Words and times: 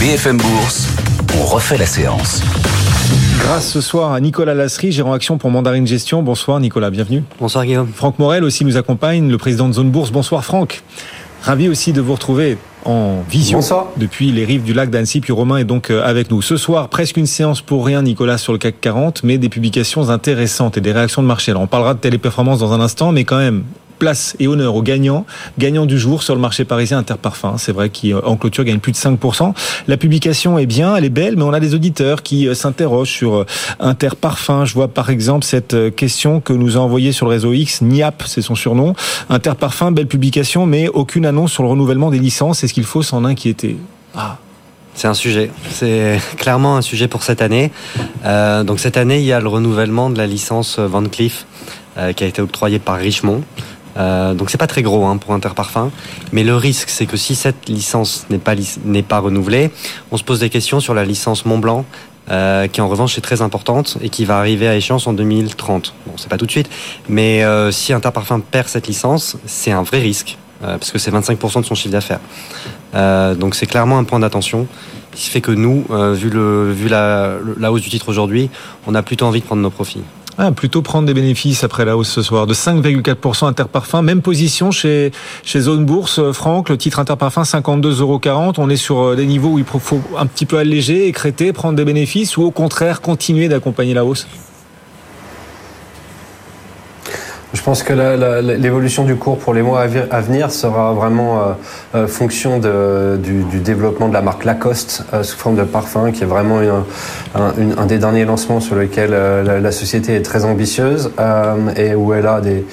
BFM 0.00 0.38
Bourse, 0.38 0.88
on 1.38 1.44
refait 1.44 1.76
la 1.76 1.84
séance. 1.84 2.42
Grâce 3.40 3.68
ce 3.68 3.82
soir 3.82 4.14
à 4.14 4.20
Nicolas 4.20 4.54
Lasserie, 4.54 4.92
gérant 4.92 5.12
action 5.12 5.36
pour 5.36 5.50
Mandarine 5.50 5.86
Gestion. 5.86 6.22
Bonsoir 6.22 6.58
Nicolas, 6.58 6.88
bienvenue. 6.88 7.22
Bonsoir 7.38 7.66
Guillaume. 7.66 7.90
Franck 7.94 8.18
Morel 8.18 8.42
aussi 8.42 8.64
nous 8.64 8.78
accompagne, 8.78 9.30
le 9.30 9.36
président 9.36 9.68
de 9.68 9.74
Zone 9.74 9.90
Bourse. 9.90 10.10
Bonsoir 10.10 10.42
Franck. 10.42 10.82
Ravi 11.42 11.68
aussi 11.68 11.92
de 11.92 12.00
vous 12.00 12.14
retrouver 12.14 12.56
en 12.86 13.20
vision 13.28 13.58
Bonsoir. 13.58 13.88
depuis 13.98 14.32
les 14.32 14.46
rives 14.46 14.62
du 14.62 14.72
lac 14.72 14.88
d'Annecy. 14.88 15.20
Puis 15.20 15.34
Romain 15.34 15.58
est 15.58 15.64
donc 15.64 15.90
euh, 15.90 16.02
avec 16.02 16.30
nous. 16.30 16.40
Ce 16.40 16.56
soir, 16.56 16.88
presque 16.88 17.18
une 17.18 17.26
séance 17.26 17.60
pour 17.60 17.84
rien, 17.84 18.00
Nicolas, 18.00 18.38
sur 18.38 18.54
le 18.54 18.58
CAC 18.58 18.80
40, 18.80 19.22
mais 19.22 19.36
des 19.36 19.50
publications 19.50 20.08
intéressantes 20.08 20.78
et 20.78 20.80
des 20.80 20.92
réactions 20.92 21.20
de 21.20 21.26
marché. 21.26 21.50
Alors, 21.50 21.60
on 21.60 21.66
parlera 21.66 21.92
de 21.92 21.98
téléperformance 21.98 22.60
dans 22.60 22.72
un 22.72 22.80
instant, 22.80 23.12
mais 23.12 23.24
quand 23.24 23.36
même, 23.38 23.64
place 24.00 24.34
et 24.40 24.48
honneur 24.48 24.74
aux 24.74 24.82
gagnants. 24.82 25.24
Gagnant 25.58 25.86
du 25.86 25.96
jour 25.96 26.24
sur 26.24 26.34
le 26.34 26.40
marché 26.40 26.64
parisien 26.64 26.98
Interparfum. 26.98 27.54
C'est 27.58 27.70
vrai 27.70 27.90
qu'en 27.90 28.36
clôture 28.36 28.64
gagne 28.64 28.80
plus 28.80 28.90
de 28.90 28.96
5%. 28.96 29.54
La 29.86 29.96
publication 29.96 30.58
est 30.58 30.66
bien, 30.66 30.96
elle 30.96 31.04
est 31.04 31.10
belle, 31.10 31.36
mais 31.36 31.44
on 31.44 31.52
a 31.52 31.60
des 31.60 31.74
auditeurs 31.74 32.24
qui 32.24 32.48
euh, 32.48 32.54
s'interrogent 32.54 33.10
sur 33.10 33.34
euh, 33.36 33.46
Interparfum. 33.78 34.64
Je 34.64 34.74
vois 34.74 34.88
par 34.88 35.10
exemple 35.10 35.44
cette 35.44 35.74
euh, 35.74 35.90
question 35.90 36.40
que 36.40 36.52
nous 36.52 36.76
a 36.76 36.80
envoyée 36.80 37.12
sur 37.12 37.26
le 37.26 37.30
réseau 37.32 37.52
X, 37.52 37.82
Niap, 37.82 38.24
c'est 38.26 38.42
son 38.42 38.56
surnom. 38.56 38.94
Interparfum, 39.28 39.94
belle 39.94 40.08
publication, 40.08 40.66
mais 40.66 40.88
aucune 40.88 41.26
annonce 41.26 41.52
sur 41.52 41.62
le 41.62 41.68
renouvellement 41.68 42.10
des 42.10 42.18
licences. 42.18 42.64
Est-ce 42.64 42.74
qu'il 42.74 42.84
faut 42.84 43.02
s'en 43.02 43.24
inquiéter? 43.24 43.76
Ah, 44.16 44.38
c'est 44.94 45.08
un 45.08 45.14
sujet. 45.14 45.50
C'est 45.70 46.18
clairement 46.38 46.78
un 46.78 46.82
sujet 46.82 47.06
pour 47.06 47.22
cette 47.22 47.42
année. 47.42 47.70
Donc 48.24 48.80
cette 48.80 48.96
année, 48.96 49.20
il 49.20 49.26
y 49.26 49.32
a 49.32 49.40
le 49.40 49.48
renouvellement 49.48 50.08
de 50.08 50.18
la 50.18 50.26
licence 50.26 50.78
Van 50.78 51.04
Cleef 51.04 51.46
qui 52.16 52.24
a 52.24 52.26
été 52.26 52.40
octroyée 52.40 52.78
par 52.78 52.96
Richemont. 52.96 53.42
Euh, 53.96 54.34
donc 54.34 54.50
c'est 54.50 54.58
pas 54.58 54.66
très 54.66 54.82
gros 54.82 55.04
hein, 55.04 55.16
pour 55.16 55.34
Interparfum, 55.34 55.90
mais 56.32 56.44
le 56.44 56.54
risque 56.56 56.90
c'est 56.90 57.06
que 57.06 57.16
si 57.16 57.34
cette 57.34 57.68
licence 57.68 58.26
n'est 58.30 58.38
pas 58.38 58.54
n'est 58.84 59.02
pas 59.02 59.18
renouvelée, 59.18 59.70
on 60.12 60.16
se 60.16 60.24
pose 60.24 60.40
des 60.40 60.50
questions 60.50 60.80
sur 60.80 60.94
la 60.94 61.04
licence 61.04 61.44
Montblanc, 61.44 61.84
euh, 62.30 62.68
qui 62.68 62.80
en 62.80 62.88
revanche 62.88 63.18
est 63.18 63.22
très 63.22 63.42
importante 63.42 63.98
et 64.00 64.08
qui 64.08 64.24
va 64.24 64.38
arriver 64.38 64.68
à 64.68 64.76
échéance 64.76 65.06
en 65.06 65.12
2030. 65.12 65.94
Bon, 66.06 66.12
c'est 66.16 66.28
pas 66.28 66.36
tout 66.36 66.46
de 66.46 66.50
suite, 66.50 66.70
mais 67.08 67.42
euh, 67.42 67.72
si 67.72 67.92
Interparfum 67.92 68.42
perd 68.42 68.68
cette 68.68 68.86
licence, 68.86 69.36
c'est 69.46 69.72
un 69.72 69.82
vrai 69.82 69.98
risque 69.98 70.38
euh, 70.62 70.76
parce 70.76 70.90
que 70.90 70.98
c'est 70.98 71.10
25% 71.10 71.62
de 71.62 71.66
son 71.66 71.74
chiffre 71.74 71.92
d'affaires. 71.92 72.20
Euh, 72.94 73.34
donc 73.34 73.54
c'est 73.54 73.66
clairement 73.66 73.98
un 73.98 74.04
point 74.04 74.18
d'attention. 74.18 74.66
Ce 75.14 75.24
qui 75.24 75.30
fait 75.30 75.40
que 75.40 75.50
nous, 75.50 75.84
euh, 75.90 76.12
vu, 76.12 76.28
le, 76.28 76.70
vu 76.70 76.88
la, 76.88 77.34
la 77.58 77.72
hausse 77.72 77.80
du 77.80 77.88
titre 77.88 78.08
aujourd'hui, 78.10 78.50
on 78.86 78.94
a 78.94 79.02
plutôt 79.02 79.24
envie 79.24 79.40
de 79.40 79.46
prendre 79.46 79.62
nos 79.62 79.70
profits. 79.70 80.02
Ah, 80.38 80.52
plutôt 80.52 80.82
prendre 80.82 81.06
des 81.06 81.14
bénéfices 81.14 81.64
après 81.64 81.84
la 81.84 81.96
hausse 81.96 82.08
ce 82.08 82.22
soir 82.22 82.46
de 82.46 82.54
5,4% 82.54 83.46
Interparfum. 83.46 84.04
Même 84.04 84.22
position 84.22 84.70
chez, 84.70 85.12
chez 85.44 85.60
Zone 85.60 85.84
Bourse. 85.84 86.18
Euh, 86.18 86.32
Franck, 86.32 86.68
le 86.68 86.78
titre 86.78 86.98
Interparfum 86.98 87.42
52,40 87.42 88.00
euros. 88.00 88.52
On 88.58 88.70
est 88.70 88.76
sur 88.76 89.00
euh, 89.00 89.16
des 89.16 89.26
niveaux 89.26 89.50
où 89.50 89.58
il 89.58 89.64
faut 89.64 90.00
un 90.16 90.26
petit 90.26 90.46
peu 90.46 90.58
alléger, 90.58 91.08
écréter, 91.08 91.52
prendre 91.52 91.76
des 91.76 91.84
bénéfices 91.84 92.36
ou 92.36 92.42
au 92.42 92.50
contraire 92.50 93.00
continuer 93.00 93.48
d'accompagner 93.48 93.94
la 93.94 94.04
hausse? 94.04 94.26
Je 97.52 97.62
pense 97.62 97.82
que 97.82 97.92
l'évolution 98.58 99.02
du 99.02 99.16
cours 99.16 99.36
pour 99.38 99.54
les 99.54 99.62
mois 99.62 99.80
à 99.80 100.20
venir 100.20 100.52
sera 100.52 100.92
vraiment 100.92 101.38
euh, 101.40 101.42
euh, 101.96 102.06
fonction 102.06 102.58
de- 102.60 103.18
du, 103.20 103.42
du 103.42 103.58
développement 103.58 104.06
de 104.08 104.12
la 104.14 104.22
marque 104.22 104.44
Lacoste 104.44 105.02
euh, 105.12 105.24
sous 105.24 105.36
forme 105.36 105.56
de 105.56 105.64
parfum, 105.64 106.12
qui 106.12 106.22
est 106.22 106.26
vraiment 106.26 106.60
une- 106.62 106.70
un, 107.34 107.52
une- 107.58 107.76
un 107.76 107.86
des 107.86 107.98
derniers 107.98 108.24
lancements 108.24 108.60
sur 108.60 108.76
lequel 108.76 109.10
euh, 109.12 109.42
la, 109.42 109.58
la 109.58 109.72
société 109.72 110.14
est 110.14 110.22
très 110.22 110.44
ambitieuse 110.44 111.10
euh, 111.18 111.56
et 111.74 111.96
où 111.96 112.14
elle 112.14 112.28
a 112.28 112.40
des, 112.40 112.64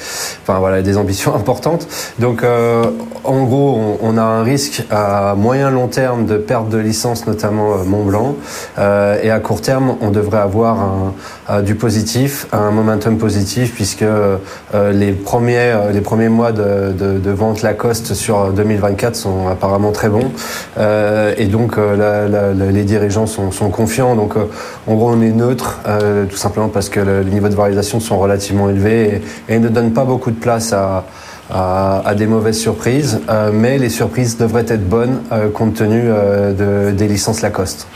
enfin 0.43 0.59
voilà, 0.59 0.83
des 0.83 0.95
ambitions 0.97 1.33
importantes. 1.41 1.87
Donc, 2.19 2.43
euh, 2.43 2.83
en 3.23 3.43
gros, 3.45 3.79
on, 4.03 4.13
on 4.13 4.17
a 4.19 4.21
un 4.21 4.43
risque 4.43 4.83
à 4.91 5.33
moyen 5.35 5.71
long 5.71 5.87
terme 5.87 6.27
de 6.27 6.37
perte 6.37 6.69
de 6.69 6.77
licence, 6.77 7.25
notamment 7.25 7.77
Montblanc, 7.83 8.35
et 8.77 9.31
à 9.31 9.39
court 9.39 9.59
terme, 9.61 9.95
on 10.01 10.11
devrait 10.11 10.37
avoir 10.37 10.77
un, 11.49 11.61
du 11.61 11.75
positif, 11.75 12.47
un 12.53 12.71
momentum 12.71 13.17
positif, 13.17 13.73
puisque 13.73 14.05
euh, 14.75 14.91
les 14.91 15.11
premiers 15.13 15.57
euh, 15.57 15.91
les 15.91 16.01
premiers 16.01 16.29
mois 16.29 16.51
de, 16.51 16.91
de, 16.91 17.17
de 17.19 17.31
vente 17.31 17.61
Lacoste 17.61 18.13
sur 18.13 18.51
2024 18.51 19.15
sont 19.15 19.47
apparemment 19.47 19.91
très 19.91 20.09
bons, 20.09 20.31
Euh, 20.77 21.33
et 21.37 21.45
donc 21.45 21.77
euh, 21.77 21.95
la- 21.95 22.27
la- 22.27 22.53
la- 22.53 22.71
les 22.71 22.83
dirigeants 22.83 23.25
sont, 23.27 23.51
sont 23.51 23.69
confiants. 23.69 24.15
Donc, 24.15 24.35
euh, 24.35 24.45
en 24.87 24.95
gros, 24.95 25.11
on 25.11 25.21
est 25.21 25.31
neutre, 25.31 25.79
euh, 25.87 26.25
tout 26.25 26.35
simplement 26.37 26.67
parce 26.67 26.89
que 26.89 26.99
le- 26.99 27.21
les 27.21 27.31
niveaux 27.31 27.49
de 27.49 27.55
valorisation 27.55 27.99
sont 27.99 28.19
relativement 28.19 28.69
élevés 28.69 29.21
et, 29.49 29.53
et 29.55 29.59
ne 29.59 29.69
donnent 29.69 29.93
pas 29.93 30.03
beaucoup 30.05 30.31
de 30.31 30.39
place 30.39 30.73
à 30.73 31.05
à, 31.49 32.13
des 32.15 32.27
mauvaises 32.27 32.59
surprises, 32.59 33.21
euh, 33.29 33.51
mais 33.53 33.77
les 33.77 33.89
surprises 33.89 34.37
devraient 34.37 34.65
être 34.67 34.87
bonnes 34.87 35.21
euh, 35.31 35.49
compte 35.49 35.75
tenu 35.75 36.01
euh, 36.03 36.91
de, 36.91 36.95
des 36.95 37.07
licences 37.07 37.41
Lacoste. 37.41 37.87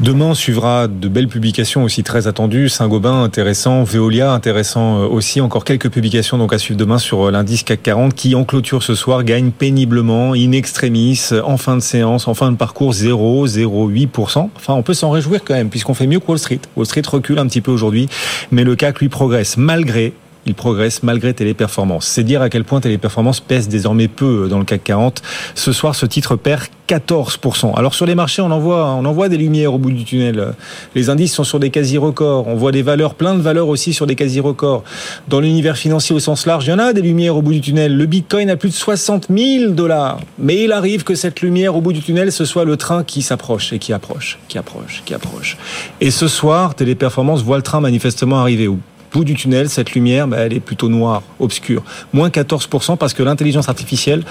Demain 0.00 0.34
suivra 0.34 0.88
de 0.88 1.08
belles 1.08 1.28
publications 1.28 1.84
aussi 1.84 2.02
très 2.02 2.26
attendues. 2.26 2.70
Saint-Gobain 2.70 3.22
intéressant, 3.22 3.84
Veolia 3.84 4.32
intéressant 4.32 5.00
aussi. 5.04 5.42
Encore 5.42 5.64
quelques 5.64 5.90
publications 5.90 6.38
donc 6.38 6.54
à 6.54 6.58
suivre 6.58 6.78
demain 6.78 6.96
sur 6.96 7.30
l'indice 7.30 7.64
CAC 7.64 7.82
40 7.82 8.14
qui 8.14 8.34
en 8.34 8.44
clôture 8.44 8.82
ce 8.82 8.94
soir 8.94 9.24
gagne 9.24 9.50
péniblement, 9.50 10.32
in 10.32 10.52
extremis, 10.52 11.20
en 11.44 11.58
fin 11.58 11.76
de 11.76 11.82
séance, 11.82 12.28
en 12.28 12.34
fin 12.34 12.50
de 12.50 12.56
parcours 12.56 12.94
0,08%. 12.94 14.48
Enfin, 14.56 14.72
on 14.72 14.82
peut 14.82 14.94
s'en 14.94 15.10
réjouir 15.10 15.44
quand 15.44 15.54
même 15.54 15.68
puisqu'on 15.68 15.94
fait 15.94 16.06
mieux 16.06 16.18
que 16.18 16.26
Wall 16.28 16.38
Street. 16.38 16.60
Wall 16.76 16.86
Street 16.86 17.02
recule 17.06 17.38
un 17.38 17.46
petit 17.46 17.60
peu 17.60 17.70
aujourd'hui, 17.70 18.08
mais 18.50 18.64
le 18.64 18.76
CAC 18.76 19.00
lui 19.00 19.10
progresse 19.10 19.58
malgré 19.58 20.14
il 20.46 20.54
progresse 20.54 21.02
malgré 21.02 21.34
Téléperformance. 21.34 22.06
C'est 22.06 22.24
dire 22.24 22.42
à 22.42 22.48
quel 22.48 22.64
point 22.64 22.80
Téléperformance 22.80 23.40
pèse 23.40 23.68
désormais 23.68 24.08
peu 24.08 24.48
dans 24.48 24.58
le 24.58 24.64
CAC 24.64 24.84
40. 24.84 25.22
Ce 25.54 25.72
soir, 25.72 25.94
ce 25.94 26.06
titre 26.06 26.36
perd 26.36 26.62
14%. 26.88 27.76
Alors 27.76 27.94
sur 27.94 28.04
les 28.04 28.16
marchés, 28.16 28.42
on 28.42 28.50
en 28.50 28.58
voit, 28.58 28.86
on 28.86 29.28
des 29.28 29.36
lumières 29.36 29.74
au 29.74 29.78
bout 29.78 29.92
du 29.92 30.04
tunnel. 30.04 30.54
Les 30.94 31.08
indices 31.08 31.32
sont 31.32 31.44
sur 31.44 31.60
des 31.60 31.70
quasi-records. 31.70 32.48
On 32.48 32.56
voit 32.56 32.72
des 32.72 32.82
valeurs, 32.82 33.14
plein 33.14 33.34
de 33.34 33.40
valeurs 33.40 33.68
aussi 33.68 33.92
sur 33.92 34.06
des 34.06 34.16
quasi-records. 34.16 34.82
Dans 35.28 35.40
l'univers 35.40 35.76
financier 35.76 36.16
au 36.16 36.18
sens 36.18 36.46
large, 36.46 36.66
il 36.66 36.70
y 36.70 36.72
en 36.72 36.78
a 36.78 36.92
des 36.92 37.02
lumières 37.02 37.36
au 37.36 37.42
bout 37.42 37.52
du 37.52 37.60
tunnel. 37.60 37.96
Le 37.96 38.06
Bitcoin 38.06 38.50
a 38.50 38.56
plus 38.56 38.70
de 38.70 38.74
60 38.74 39.28
000 39.30 39.72
dollars. 39.72 40.20
Mais 40.38 40.64
il 40.64 40.72
arrive 40.72 41.04
que 41.04 41.14
cette 41.14 41.42
lumière 41.42 41.76
au 41.76 41.80
bout 41.80 41.92
du 41.92 42.00
tunnel, 42.00 42.32
ce 42.32 42.44
soit 42.44 42.64
le 42.64 42.76
train 42.76 43.04
qui 43.04 43.22
s'approche 43.22 43.72
et 43.72 43.78
qui 43.78 43.92
approche, 43.92 44.38
qui 44.48 44.58
approche, 44.58 45.02
qui 45.04 45.14
approche. 45.14 45.56
Et 46.00 46.10
ce 46.10 46.26
soir, 46.26 46.74
Téléperformance 46.74 47.42
voit 47.42 47.56
le 47.56 47.62
train 47.62 47.80
manifestement 47.80 48.40
arriver. 48.40 48.68
Bout 49.12 49.24
du 49.24 49.34
tunnel, 49.34 49.68
cette 49.68 49.92
lumière, 49.92 50.28
bah, 50.28 50.38
elle 50.38 50.52
est 50.52 50.60
plutôt 50.60 50.88
noire, 50.88 51.22
obscure. 51.38 51.82
Moins 52.12 52.28
14% 52.28 52.96
parce 52.96 53.14
que 53.14 53.22
l'intelligence 53.22 53.68
artificielle, 53.68 54.24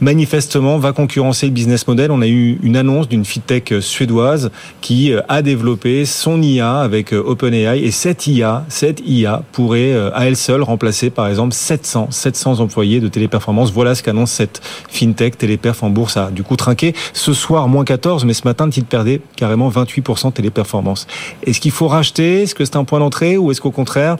manifestement, 0.00 0.78
va 0.78 0.92
concurrencer 0.92 1.46
le 1.46 1.52
business 1.52 1.86
model. 1.86 2.10
On 2.10 2.22
a 2.22 2.26
eu 2.26 2.58
une 2.62 2.76
annonce 2.76 3.08
d'une 3.08 3.24
fintech 3.24 3.74
suédoise 3.80 4.50
qui 4.80 5.12
euh, 5.12 5.20
a 5.28 5.42
développé 5.42 6.04
son 6.04 6.42
IA 6.42 6.78
avec 6.78 7.12
euh, 7.12 7.22
OpenAI 7.24 7.78
et 7.82 7.90
cette 7.90 8.26
IA, 8.26 8.64
cette 8.68 9.00
IA 9.06 9.42
pourrait 9.52 9.92
euh, 9.92 10.10
à 10.14 10.26
elle 10.26 10.36
seule 10.36 10.62
remplacer 10.62 11.10
par 11.10 11.28
exemple 11.28 11.54
700, 11.54 12.08
700 12.10 12.60
employés 12.60 13.00
de 13.00 13.08
téléperformance. 13.08 13.72
Voilà 13.72 13.94
ce 13.94 14.02
qu'annonce 14.02 14.30
cette 14.30 14.60
fintech 14.88 15.38
Téléperf 15.38 15.82
en 15.82 15.90
bourse 15.90 16.16
a 16.16 16.30
du 16.30 16.42
coup 16.42 16.56
trinqué. 16.56 16.94
Ce 17.12 17.32
soir, 17.32 17.68
moins 17.68 17.84
14, 17.84 18.24
mais 18.24 18.34
ce 18.34 18.42
matin, 18.44 18.68
titre 18.68 18.88
perdait 18.88 19.20
carrément 19.36 19.70
28% 19.70 20.26
de 20.26 20.30
téléperformance. 20.32 21.06
Est-ce 21.44 21.60
qu'il 21.60 21.70
faut 21.70 21.88
racheter? 21.88 22.42
Est-ce 22.42 22.54
que 22.54 22.64
c'est 22.64 22.76
un 22.76 22.84
point 22.84 22.98
d'entrée? 22.98 23.36
Ou 23.36 23.50
est-ce 23.50 23.60
qu'au 23.60 23.70
contraire, 23.70 24.15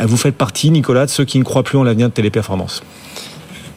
vous 0.00 0.16
faites 0.16 0.36
partie, 0.36 0.70
Nicolas, 0.70 1.06
de 1.06 1.10
ceux 1.10 1.24
qui 1.24 1.38
ne 1.38 1.44
croient 1.44 1.62
plus 1.62 1.78
en 1.78 1.84
l'avenir 1.84 2.08
de 2.08 2.14
téléperformance 2.14 2.82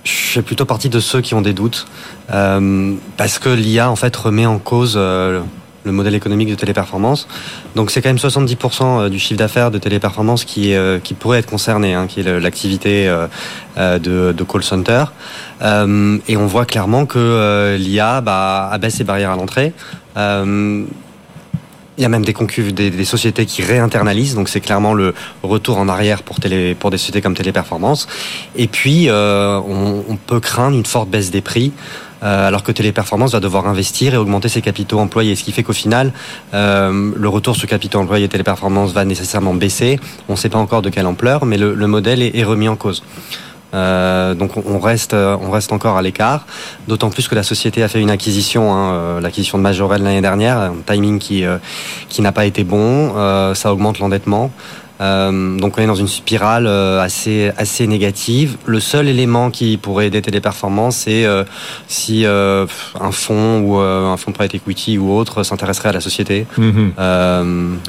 Je 0.04 0.12
fais 0.12 0.42
plutôt 0.42 0.66
partie 0.66 0.90
de 0.90 1.00
ceux 1.00 1.22
qui 1.22 1.34
ont 1.34 1.42
des 1.42 1.54
doutes, 1.54 1.88
euh, 2.32 2.96
parce 3.18 3.40
que 3.40 3.50
l'IA 3.50 3.90
en 3.90 3.96
fait 3.96 4.16
remet 4.16 4.46
en 4.46 4.60
cause 4.60 4.96
euh, 4.98 5.42
le 5.88 5.92
modèle 5.92 6.14
économique 6.14 6.50
de 6.50 6.56
téléperformance. 6.56 7.28
Donc 7.76 7.90
c'est 7.90 8.02
quand 8.02 8.10
même 8.10 8.18
70% 8.18 9.10
du 9.10 9.18
chiffre 9.18 9.40
d'affaires 9.40 9.72
de 9.72 9.80
téléperformance 9.80 10.46
qui, 10.46 10.76
euh, 10.76 11.00
pourrait 11.20 11.40
être 11.40 11.50
concerné, 11.50 11.96
hein, 11.96 12.06
qui 12.08 12.20
est 12.20 12.40
l'activité 12.40 13.08
euh, 13.08 13.28
euh, 13.78 13.98
de, 13.98 14.44
call 14.44 14.64
center. 14.64 15.06
Euh, 15.62 16.20
et 16.28 16.38
on 16.38 16.46
voit 16.46 16.66
clairement 16.66 17.08
que 17.08 17.18
euh, 17.18 17.78
l'IA 17.78 18.22
bah, 18.22 18.70
abaisse 18.72 18.96
ses 18.96 19.04
barrières 19.04 19.32
à 19.32 19.36
l'entrée. 19.36 19.74
Il 21.98 22.04
y 22.04 22.06
a 22.06 22.10
même 22.10 22.26
des 22.26 22.34
concus, 22.34 22.74
des, 22.74 22.92
des 22.92 23.06
sociétés 23.06 23.48
qui 23.48 23.64
réinternalisent, 23.64 24.36
donc 24.36 24.50
c'est 24.50 24.62
clairement 24.62 24.94
le 24.94 25.16
retour 25.42 25.80
en 25.80 25.90
arrière 25.90 26.22
pour, 26.22 26.40
télé, 26.40 26.76
pour 26.76 26.92
des 26.92 26.98
sociétés 26.98 27.22
comme 27.22 27.34
Téléperformance. 27.34 28.08
Et 28.56 28.68
puis, 28.68 29.10
euh, 29.10 29.60
on, 29.68 30.04
on 30.08 30.16
peut 30.16 30.40
craindre 30.40 30.78
une 30.78 30.86
forte 30.86 31.10
baisse 31.10 31.32
des 31.32 31.42
prix, 31.42 31.72
euh, 32.22 32.48
alors 32.48 32.62
que 32.62 32.72
Téléperformance 32.72 33.32
va 33.32 33.40
devoir 33.40 33.68
investir 33.68 34.14
et 34.14 34.18
augmenter 34.18 34.48
ses 34.48 34.62
capitaux 34.62 35.00
employés. 35.00 35.36
Ce 35.36 35.44
qui 35.44 35.52
fait 35.52 35.64
qu'au 35.64 35.74
final, 35.74 36.14
euh, 36.54 37.12
le 37.16 37.30
retour 37.30 37.56
sur 37.56 37.68
capitaux 37.68 38.00
employés 38.00 38.28
Téléperformance 38.28 38.92
va 38.94 39.04
nécessairement 39.04 39.56
baisser. 39.56 40.00
On 40.30 40.34
ne 40.34 40.38
sait 40.38 40.50
pas 40.50 40.60
encore 40.60 40.84
de 40.84 40.90
quelle 40.90 41.08
ampleur, 41.08 41.46
mais 41.46 41.58
le, 41.58 41.74
le 41.74 41.88
modèle 41.88 42.22
est, 42.22 42.38
est 42.38 42.44
remis 42.44 42.70
en 42.70 42.76
cause. 42.76 43.02
Euh, 43.74 44.34
donc 44.34 44.52
on 44.58 44.80
reste, 44.80 45.14
on 45.14 45.52
reste 45.52 45.74
encore 45.74 45.98
à 45.98 46.02
l'écart, 46.02 46.46
d'autant 46.88 47.10
plus 47.10 47.28
que 47.28 47.36
la 47.36 47.44
société 47.44 47.84
a 47.84 47.88
fait 47.88 48.00
une 48.00 48.10
acquisition, 48.10 48.74
hein, 48.74 48.92
euh, 48.94 49.22
l'acquisition 49.22 49.58
de 49.58 49.64
Majorel 49.64 50.04
l'année 50.04 50.22
dernière, 50.22 50.58
un 50.58 50.76
timing 50.86 51.20
qui, 51.20 51.46
euh, 51.46 51.58
qui 52.10 52.22
n'a 52.22 52.32
pas 52.32 52.46
été 52.46 52.64
bon, 52.64 53.14
euh, 53.16 53.54
ça 53.54 53.72
augmente 53.74 54.00
l'endettement. 54.00 54.52
Donc 55.00 55.78
on 55.78 55.82
est 55.82 55.88
dans 55.88 55.96
une 55.96 56.08
spirale 56.08 56.68
assez, 56.68 57.52
assez 57.58 57.88
négative. 57.88 58.58
Le 58.66 58.80
seul 58.80 59.08
élément 59.08 59.52
qui 59.52 59.78
pourrait 59.78 60.08
aider 60.08 60.22
Téléperformance, 60.22 60.98
c'est 60.98 61.26
si 61.88 62.26
un 62.26 63.12
fonds 63.12 63.60
ou 63.60 63.78
un 63.78 64.18
fonds 64.18 64.32
de 64.32 64.36
private 64.36 64.56
equity 64.56 64.98
ou 64.98 65.12
autre 65.14 65.44
s'intéresserait 65.44 65.90
à 65.90 65.94
la 65.94 66.02
société. 66.02 66.46
Mhm. 66.58 66.92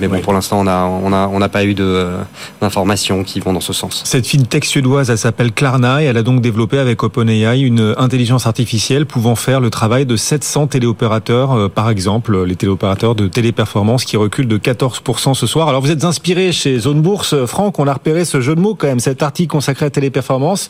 mais 0.01 0.09
bon, 0.09 0.21
pour 0.21 0.33
l'instant, 0.33 0.61
on 0.61 0.65
n'a 0.65 0.87
on 0.87 1.13
a, 1.13 1.29
on 1.29 1.49
pas 1.49 1.65
eu 1.65 1.75
d'informations 1.75 3.25
qui 3.25 3.41
vont 3.41 3.53
dans 3.53 3.61
ce 3.61 3.73
sens. 3.73 4.03
Cette 4.05 4.27
fintech 4.27 4.65
suédoise, 4.65 5.11
elle 5.11 5.19
s'appelle 5.19 5.53
Klarna 5.53 6.03
et 6.03 6.07
elle 6.07 6.17
a 6.17 6.23
donc 6.23 6.41
développé 6.41 6.79
avec 6.79 7.03
OpenAI 7.03 7.61
une 7.61 7.95
intelligence 7.97 8.47
artificielle 8.47 9.07
pouvant 9.07 9.35
faire 9.35 9.61
le 9.61 9.71
travail 9.71 10.07
de 10.07 10.17
700 10.17 10.69
téléopérateurs, 10.69 11.71
par 11.71 11.91
exemple 11.91 12.45
les 12.45 12.57
téléopérateurs 12.57 13.15
de 13.15 13.29
téléperformance 13.29 14.05
qui 14.05 14.17
reculent 14.17 14.49
de 14.49 14.59
14% 14.59 15.35
ce 15.35 15.47
soir. 15.47 15.69
Alors 15.69 15.81
vous 15.81 15.91
êtes 15.91 16.05
inspiré 16.05 16.53
chez 16.53 16.79
Zone 16.79 16.98
Bourse, 17.03 17.47
Franck, 17.47 17.79
on 17.79 17.87
a 17.87 17.93
repéré 17.93 18.25
ce 18.25 18.41
jeu 18.41 18.55
de 18.55 18.61
mots 18.61 18.75
quand 18.75 18.87
même, 18.87 19.01
cet 19.01 19.23
article 19.23 19.51
consacré 19.51 19.87
à 19.87 19.91
téléperformance. 19.91 20.69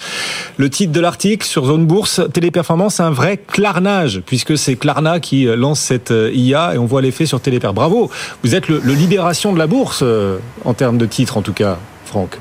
Le 0.56 0.70
titre 0.70 0.92
de 0.92 1.00
l'article 1.00 1.46
sur 1.46 1.66
Zone 1.66 1.86
Bourse, 1.86 2.20
téléperformance, 2.32 3.00
un 3.00 3.10
vrai 3.10 3.36
clarnage, 3.36 4.22
puisque 4.24 4.56
c'est 4.56 4.76
Klarna 4.76 5.20
qui 5.20 5.44
lance 5.44 5.80
cette 5.80 6.10
euh, 6.10 6.30
IA 6.32 6.74
et 6.74 6.78
on 6.78 6.86
voit 6.86 7.02
l'effet 7.02 7.26
sur 7.26 7.40
Téléper. 7.40 7.72
Bravo, 7.74 8.10
vous 8.42 8.54
êtes 8.54 8.68
le, 8.68 8.78
libération 8.78 9.52
de 9.52 9.58
la 9.58 9.66
bourse 9.66 10.00
euh, 10.02 10.38
en 10.64 10.74
termes 10.74 10.98
de 10.98 11.06
titre 11.06 11.36
en 11.36 11.42
tout 11.42 11.52
cas, 11.52 11.78
Franck. 12.04 12.38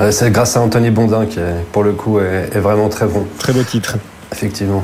Euh, 0.00 0.10
c'est 0.10 0.30
grâce 0.30 0.56
à 0.56 0.60
Anthony 0.60 0.90
Bondin 0.90 1.26
qui, 1.26 1.38
pour 1.72 1.82
le 1.82 1.92
coup, 1.92 2.20
est, 2.20 2.50
est 2.54 2.60
vraiment 2.60 2.88
très 2.88 3.06
bon. 3.06 3.26
Très 3.38 3.52
beau 3.52 3.62
titre. 3.62 3.96
Effectivement. 4.32 4.82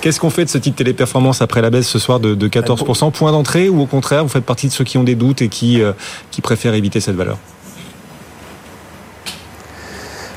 Qu'est-ce 0.00 0.20
qu'on 0.20 0.30
fait 0.30 0.44
de 0.44 0.50
ce 0.50 0.58
titre 0.58 0.76
téléperformance 0.76 1.42
après 1.42 1.60
la 1.60 1.70
baisse 1.70 1.88
ce 1.88 1.98
soir 1.98 2.18
de, 2.18 2.34
14% 2.48 3.12
Point 3.12 3.32
d'entrée 3.32 3.68
ou 3.68 3.80
au 3.80 3.86
contraire, 3.86 4.22
vous 4.22 4.30
faites 4.30 4.44
partie 4.44 4.68
de 4.68 4.72
ceux 4.72 4.84
qui 4.84 4.98
ont 4.98 5.04
des 5.04 5.14
doutes 5.14 5.42
et 5.42 5.48
qui, 5.48 5.82
euh, 5.82 5.92
qui 6.30 6.40
préfèrent 6.40 6.74
éviter 6.74 7.00
cette 7.00 7.16
valeur? 7.16 7.38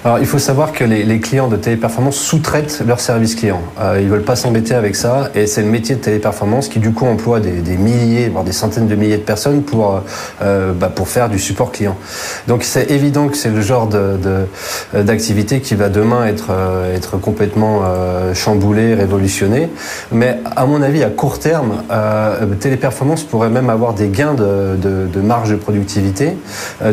Alors, 0.05 0.19
il 0.19 0.25
faut 0.25 0.39
savoir 0.39 0.71
que 0.71 0.85
les, 0.85 1.19
clients 1.19 1.49
de 1.49 1.57
téléperformance 1.57 2.15
sous-traitent 2.15 2.83
leurs 2.87 3.01
services 3.01 3.35
clients. 3.35 3.61
Euh, 3.81 3.99
ils 4.01 4.07
veulent 4.07 4.23
pas 4.23 4.37
s'embêter 4.37 4.73
avec 4.73 4.95
ça, 4.95 5.29
et 5.35 5.45
c'est 5.45 5.61
le 5.61 5.67
métier 5.67 5.95
de 5.95 5.99
téléperformance 5.99 6.69
qui 6.69 6.79
du 6.79 6.93
coup 6.93 7.05
emploie 7.05 7.41
des, 7.41 7.75
milliers, 7.75 8.29
voire 8.29 8.45
des 8.45 8.53
centaines 8.53 8.87
de 8.87 8.95
milliers 8.95 9.17
de 9.17 9.23
personnes 9.23 9.61
pour 9.61 9.95
euh, 9.95 9.99
euh, 10.41 10.71
bah, 10.71 10.89
pour 10.93 11.09
faire 11.09 11.27
du 11.27 11.37
support 11.37 11.73
client. 11.73 11.97
Donc 12.47 12.63
c'est 12.63 12.91
évident 12.91 13.27
que 13.27 13.35
c'est 13.35 13.49
le 13.49 13.59
genre 13.61 13.87
de, 13.87 14.17
d'activité 14.93 15.59
qui 15.59 15.75
va 15.75 15.89
demain 15.89 16.25
être 16.27 16.51
euh, 16.51 16.95
être 16.95 17.17
complètement 17.17 17.81
chamboulé, 18.33 18.93
révolutionné. 18.93 19.69
Mais 20.13 20.37
à 20.55 20.65
mon 20.65 20.81
avis, 20.81 21.03
à 21.03 21.09
court 21.09 21.39
terme, 21.39 21.83
téléperformance 22.59 23.23
pourrait 23.23 23.49
même 23.49 23.69
avoir 23.69 23.93
des 23.93 24.07
gains 24.07 24.33
de, 24.33 24.77
de, 24.77 25.07
de 25.07 25.19
marge 25.19 25.49
de 25.49 25.55
productivité, 25.55 26.37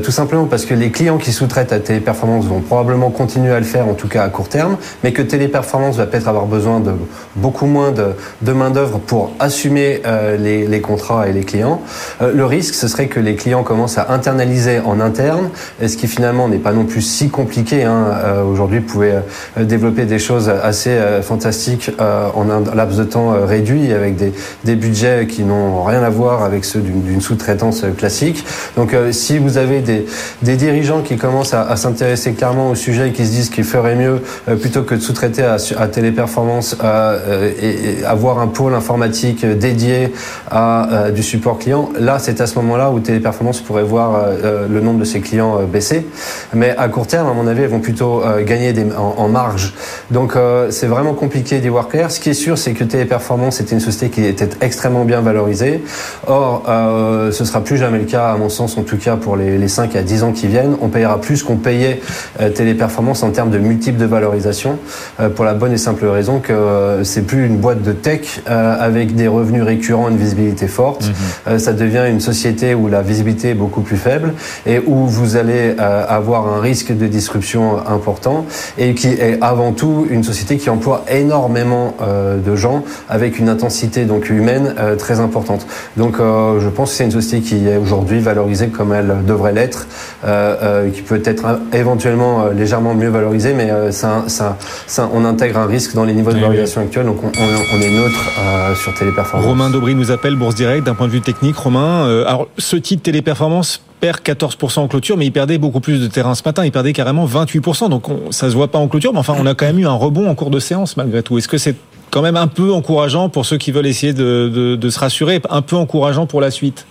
tout 0.03 0.11
simplement 0.11 0.47
parce 0.47 0.64
que 0.64 0.75
les 0.75 0.91
clients 0.91 1.19
qui 1.19 1.32
sous-traitent 1.32 1.73
à 1.73 1.79
téléperformance 1.79 2.47
vont 2.47 2.61
probablement 2.61 2.95
continuer 3.10 3.52
à 3.52 3.58
le 3.58 3.64
faire, 3.64 3.88
en 3.88 3.94
tout 3.94 4.08
cas 4.08 4.25
à 4.25 4.28
court 4.28 4.48
terme, 4.48 4.76
mais 5.04 5.12
que 5.12 5.22
Téléperformance 5.22 5.96
va 5.96 6.06
peut-être 6.06 6.28
avoir 6.28 6.46
besoin 6.46 6.81
de 6.81 6.93
beaucoup 7.37 7.66
moins 7.66 7.93
de, 7.93 8.08
de 8.43 8.52
main-d'œuvre 8.52 8.98
pour 8.98 9.32
assumer 9.38 10.02
euh, 10.06 10.37
les, 10.37 10.66
les, 10.66 10.81
contrats 10.81 11.28
et 11.28 11.32
les 11.32 11.44
clients. 11.44 11.81
Euh, 12.22 12.32
le 12.34 12.44
risque, 12.44 12.75
ce 12.75 12.88
serait 12.88 13.06
que 13.06 13.20
les 13.20 13.37
clients 13.37 13.62
commencent 13.62 13.98
à 13.98 14.12
internaliser 14.12 14.81
en 14.81 15.00
interne, 15.00 15.50
ce 15.84 15.96
qui 15.96 16.08
finalement 16.08 16.48
n'est 16.48 16.58
pas 16.58 16.72
non 16.72 16.84
plus 16.84 17.02
si 17.02 17.28
compliqué. 17.28 17.84
Hein. 17.84 18.06
Euh, 18.25 18.43
Aujourd'hui, 18.44 18.78
vous 18.78 18.87
pouvez 18.87 19.14
développer 19.56 20.04
des 20.04 20.19
choses 20.19 20.48
assez 20.48 20.96
fantastiques 21.22 21.90
en 21.98 22.50
un 22.50 22.75
laps 22.75 22.98
de 22.98 23.04
temps 23.04 23.34
réduit, 23.46 23.93
avec 23.93 24.16
des, 24.16 24.32
des 24.64 24.76
budgets 24.76 25.26
qui 25.26 25.43
n'ont 25.43 25.82
rien 25.82 26.02
à 26.02 26.10
voir 26.10 26.43
avec 26.43 26.64
ceux 26.64 26.81
d'une 26.81 27.20
sous-traitance 27.20 27.84
classique. 27.98 28.44
Donc, 28.76 28.94
si 29.10 29.38
vous 29.38 29.58
avez 29.58 29.81
des, 29.81 30.06
des 30.43 30.56
dirigeants 30.56 31.02
qui 31.02 31.16
commencent 31.16 31.54
à, 31.54 31.62
à 31.62 31.76
s'intéresser 31.76 32.32
clairement 32.32 32.70
au 32.70 32.75
sujet 32.75 32.86
qui 32.93 33.27
se 33.27 33.31
disent 33.31 33.50
qu'il 33.50 33.65
ferait 33.65 33.97
mieux 33.97 34.21
euh, 34.49 34.56
plutôt 34.56 34.83
que 34.83 34.94
de 34.94 35.00
sous-traiter 35.00 35.43
à, 35.43 35.56
à, 35.79 35.88
Téléperformance 35.88 36.77
euh, 36.85 37.50
et, 37.61 38.05
avoir 38.05 38.38
un 38.38 38.47
pôle 38.47 38.75
informatique 38.75 39.44
dédié 39.44 40.12
à 40.50 40.93
euh, 40.93 41.11
du 41.11 41.23
support 41.23 41.59
client. 41.59 41.91
Là, 41.99 42.19
c'est 42.19 42.41
à 42.41 42.47
ce 42.47 42.55
moment-là 42.56 42.91
où 42.91 43.00
Téléperformance 43.00 43.61
pourrait 43.61 43.83
voir 43.83 44.27
le 44.69 44.81
nombre 44.81 45.00
de 45.00 45.05
ses 45.05 45.21
clients 45.21 45.62
baisser. 45.62 46.06
Mais 46.55 46.75
à 46.77 46.88
court 46.88 47.06
terme, 47.06 47.29
à 47.29 47.33
mon 47.33 47.47
avis, 47.47 47.62
ils 47.62 47.69
vont 47.69 47.81
plutôt 47.81 48.23
gagner 48.44 48.75
en, 48.97 49.29
marge. 49.29 49.75
Donc, 50.11 50.35
c'est 50.71 50.87
vraiment 50.87 51.15
compliqué 51.15 51.59
d'y 51.61 51.69
voir 51.69 51.89
clair. 51.89 52.11
Ce 52.11 52.21
qui 52.21 52.31
est 52.31 52.35
sûr, 52.35 52.59
c'est 52.59 52.73
que 52.73 52.85
Téléperformance 52.85 53.61
était 53.61 53.75
une 53.75 53.81
société 53.81 54.11
qui 54.11 54.25
était 54.25 54.49
extrêmement 54.61 55.05
bien 55.05 55.21
valorisée. 55.21 55.82
Or, 56.27 56.62
ce 56.67 57.44
sera 57.44 57.62
plus 57.62 57.77
jamais 57.77 57.99
le 57.99 58.05
cas, 58.05 58.32
à 58.32 58.37
mon 58.37 58.49
sens, 58.49 58.77
en 58.77 58.82
tout 58.82 58.99
cas 58.99 59.17
pour 59.17 59.37
les, 59.37 59.59
les 59.59 59.69
5 59.69 59.97
à 59.97 60.03
10 60.03 60.23
ans 60.23 60.32
qui 60.32 60.47
viennent. 60.47 60.77
On 60.81 60.89
payera 60.89 61.21
plus 61.21 61.43
qu'on 61.43 61.56
payait 61.56 62.00
les 62.65 62.75
performances 62.76 63.23
en 63.23 63.31
termes 63.31 63.50
de 63.50 63.58
multiples 63.58 63.99
de 63.99 64.06
valorisation 64.06 64.78
euh, 65.20 65.28
pour 65.28 65.44
la 65.44 65.55
bonne 65.55 65.73
et 65.73 65.78
simple 65.78 66.06
raison 66.06 66.40
que 66.40 66.52
euh, 66.52 67.05
c'est 67.05 67.23
plus 67.23 67.46
une 67.46 67.56
boîte 67.56 67.82
de 67.82 67.93
tech 67.93 68.43
euh, 68.49 68.76
avec 68.78 69.14
des 69.14 69.28
revenus 69.28 69.62
récurrents, 69.62 70.08
une 70.08 70.17
visibilité 70.17 70.69
forte. 70.69 71.11
Mhm. 71.46 71.58
ça 71.58 71.73
devient 71.73 72.05
une 72.08 72.20
société 72.20 72.75
où 72.75 72.88
la 72.88 73.02
visibilité 73.02 73.50
est 73.50 73.55
beaucoup 73.55 73.81
plus 73.81 73.96
faible 73.96 74.34
et 74.67 74.81
où 74.84 75.06
vous 75.06 75.37
allez 75.37 75.75
avoir 75.78 76.49
un 76.49 76.61
risque 76.61 76.96
de 76.96 77.06
disruption 77.06 77.78
important 77.87 78.46
et 78.79 78.94
qui 78.94 79.08
est 79.08 79.38
avant 79.40 79.72
tout 79.72 80.06
une 80.11 80.25
société 80.25 80.56
qui 80.56 80.70
emploie 80.70 81.05
énormément 81.11 81.94
de 82.44 82.56
gens 82.56 82.84
avec 83.08 83.38
une 83.38 83.49
intensité 83.49 84.05
donc 84.05 84.31
humaine 84.31 84.75
très 84.99 85.20
importante. 85.20 85.67
Donc 85.96 86.17
je 86.19 86.69
pense 86.69 86.90
que 86.90 86.96
c'est 86.96 87.05
une 87.05 87.11
société 87.11 87.43
qui 87.43 87.69
est 87.69 87.76
aujourd'hui 87.76 88.20
valorisée 88.20 88.69
comme 88.69 88.93
elle 88.93 89.25
devrait 89.26 89.52
l'être, 89.52 89.87
qui 90.93 91.02
peut 91.02 91.22
être 91.25 91.61
éventuellement 91.72 92.46
légèrement 92.46 92.66
mieux 92.95 93.09
valorisé, 93.09 93.55
mais 93.55 93.71
euh, 93.71 93.91
ça, 93.91 94.25
ça, 94.29 94.57
ça, 94.87 95.11
on 95.13 95.25
intègre 95.25 95.59
un 95.59 95.67
risque 95.67 95.95
dans 95.95 96.05
les 96.05 96.13
niveaux 96.15 96.33
de 96.33 96.39
valorisation 96.39 96.81
actuels, 96.81 97.07
donc 97.07 97.23
on, 97.23 97.29
on, 97.29 97.81
est 97.81 97.91
neutre 97.91 98.31
euh, 98.39 98.75
sur 98.75 98.95
Téléperformance. 98.95 99.47
Romain 99.47 99.71
Daubry 99.71 99.95
nous 99.95 100.11
appelle, 100.11 100.37
Bourse 100.37 100.55
Direct, 100.55 100.85
d'un 100.85 100.95
point 100.95 101.07
de 101.07 101.13
vue 101.13 101.21
technique. 101.21 101.57
Romain, 101.57 102.07
euh, 102.07 102.27
alors 102.27 102.49
ce 102.59 102.77
titre 102.77 103.03
Téléperformance 103.03 103.83
perd 104.01 104.19
14% 104.21 104.81
en 104.81 104.89
clôture, 104.89 105.17
mais 105.17 105.27
il 105.27 105.33
perdait 105.33 105.59
beaucoup 105.59 105.81
plus 105.81 106.01
de 106.01 106.07
terrain 106.07 106.35
ce 106.35 106.43
matin. 106.45 106.65
Il 106.65 106.73
perdait 106.73 106.93
carrément 106.93 107.27
28%. 107.27 107.89
Donc 107.89 108.09
on, 108.09 108.31
ça 108.31 108.51
se 108.51 108.55
voit 108.55 108.69
pas 108.69 108.79
en 108.79 108.89
clôture, 108.89 109.13
mais 109.13 109.19
enfin 109.19 109.35
on 109.39 109.47
a 109.47 109.55
quand 109.55 109.67
même 109.67 109.79
eu 109.79 109.87
un 109.87 109.95
rebond 109.95 110.29
en 110.29 110.35
cours 110.35 110.51
de 110.51 110.59
séance 110.59 110.97
malgré 110.97 111.23
tout. 111.23 111.39
Est-ce 111.39 111.49
que 111.49 111.59
c'est 111.59 111.77
quand 112.11 112.23
même 112.23 112.37
un 112.37 112.47
peu 112.47 112.73
encourageant 112.73 113.29
pour 113.29 113.47
ceux 113.47 113.57
qui 113.57 113.73
veulent 113.73 113.87
essayer 113.87 114.13
de, 114.13 114.51
de, 114.53 114.77
de 114.77 114.91
se 114.91 114.99
rassurer, 114.99 115.41
un 115.51 115.63
peu 115.63 115.77
encourageant 115.77 116.27
pour 116.27 116.41
la 116.41 116.51
suite? 116.51 116.87